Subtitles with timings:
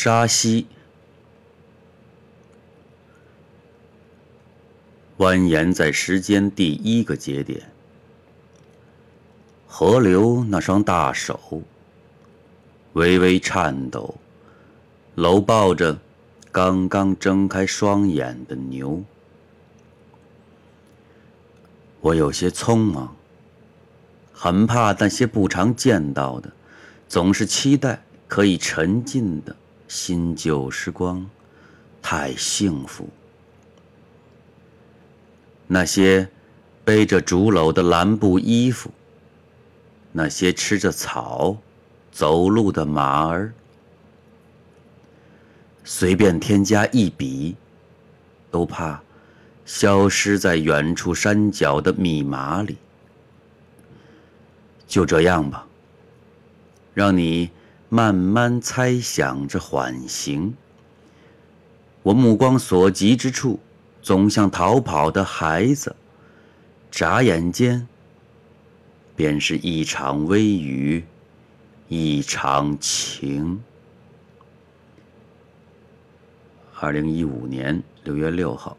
[0.00, 0.64] 沙溪，
[5.16, 7.68] 蜿蜒在时间第一个节点，
[9.66, 11.64] 河流那双大手
[12.92, 14.14] 微微颤抖，
[15.16, 15.98] 搂抱着
[16.52, 19.02] 刚刚睁开双眼的牛。
[22.00, 23.16] 我有些匆忙，
[24.32, 26.52] 很怕那些不常见到的，
[27.08, 29.56] 总是期待可以沉浸的。
[29.88, 31.26] 新旧时光，
[32.02, 33.08] 太幸福。
[35.66, 36.28] 那些
[36.84, 38.90] 背着竹篓的蓝布衣服，
[40.12, 41.56] 那些吃着草
[42.12, 43.52] 走路的马儿，
[45.84, 47.56] 随便添加一笔，
[48.50, 49.02] 都怕
[49.64, 52.76] 消失在远处山脚的密码里。
[54.86, 55.66] 就这样吧，
[56.92, 57.50] 让你。
[57.90, 60.54] 慢慢猜想着缓行，
[62.02, 63.58] 我目光所及之处，
[64.02, 65.96] 总像逃跑的孩子。
[66.90, 67.86] 眨眼间，
[69.16, 71.04] 便是一场微雨，
[71.88, 73.62] 一场晴。
[76.80, 78.76] 二零一五年六月六号。